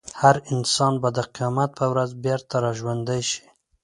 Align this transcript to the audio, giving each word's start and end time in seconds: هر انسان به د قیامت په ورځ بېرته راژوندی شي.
هر 0.21 0.35
انسان 0.53 0.93
به 1.01 1.09
د 1.17 1.19
قیامت 1.35 1.69
په 1.79 1.85
ورځ 1.91 2.09
بېرته 2.25 2.55
راژوندی 2.65 3.21
شي. 3.29 3.43